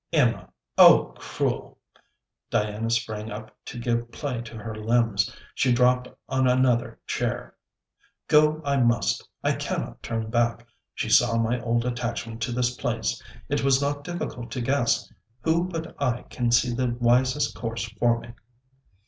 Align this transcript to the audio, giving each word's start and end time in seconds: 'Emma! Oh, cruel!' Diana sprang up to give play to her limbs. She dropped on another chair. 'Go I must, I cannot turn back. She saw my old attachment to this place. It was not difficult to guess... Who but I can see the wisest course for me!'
'Emma! 0.11 0.49
Oh, 0.79 1.13
cruel!' 1.19 1.77
Diana 2.49 2.89
sprang 2.89 3.29
up 3.29 3.55
to 3.65 3.77
give 3.77 4.11
play 4.11 4.41
to 4.41 4.57
her 4.57 4.73
limbs. 4.73 5.31
She 5.53 5.71
dropped 5.71 6.07
on 6.27 6.47
another 6.47 6.97
chair. 7.05 7.53
'Go 8.27 8.63
I 8.65 8.77
must, 8.77 9.29
I 9.43 9.51
cannot 9.53 10.01
turn 10.01 10.31
back. 10.31 10.65
She 10.95 11.07
saw 11.07 11.37
my 11.37 11.61
old 11.61 11.85
attachment 11.85 12.41
to 12.41 12.51
this 12.51 12.75
place. 12.75 13.21
It 13.47 13.63
was 13.63 13.79
not 13.79 14.03
difficult 14.03 14.49
to 14.53 14.61
guess... 14.61 15.07
Who 15.41 15.65
but 15.65 15.93
I 16.01 16.23
can 16.31 16.49
see 16.49 16.73
the 16.73 16.97
wisest 16.99 17.53
course 17.55 17.83
for 17.87 18.19
me!' 18.19 18.29